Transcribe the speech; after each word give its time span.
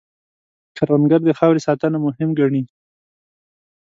کروندګر 0.77 1.19
د 1.25 1.29
خاورې 1.39 1.61
ساتنه 1.67 1.97
مهم 2.05 2.29
ګڼي 2.39 2.61